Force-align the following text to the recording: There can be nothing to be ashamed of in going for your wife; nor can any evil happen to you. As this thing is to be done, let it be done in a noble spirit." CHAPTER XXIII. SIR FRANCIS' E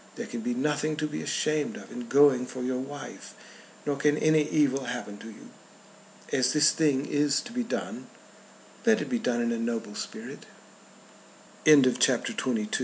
There 0.15 0.25
can 0.25 0.41
be 0.41 0.55
nothing 0.55 0.95
to 0.95 1.05
be 1.05 1.21
ashamed 1.21 1.77
of 1.77 1.91
in 1.91 2.07
going 2.07 2.47
for 2.47 2.63
your 2.63 2.79
wife; 2.79 3.35
nor 3.85 3.97
can 3.97 4.17
any 4.17 4.49
evil 4.49 4.85
happen 4.85 5.19
to 5.19 5.27
you. 5.27 5.51
As 6.33 6.53
this 6.53 6.71
thing 6.71 7.05
is 7.05 7.39
to 7.41 7.51
be 7.53 7.61
done, 7.63 8.07
let 8.83 8.99
it 8.99 9.09
be 9.09 9.19
done 9.19 9.43
in 9.43 9.51
a 9.51 9.59
noble 9.59 9.93
spirit." 9.93 10.47
CHAPTER 11.67 11.83
XXIII. 11.83 11.97
SIR 12.01 12.17
FRANCIS' 12.43 12.79
E 12.79 12.79